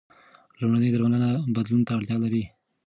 لومړنۍ 0.59 0.89
درملنه 0.91 1.29
بدلون 1.55 1.81
ته 1.87 1.91
اړتیا 1.97 2.17
لري. 2.23 2.43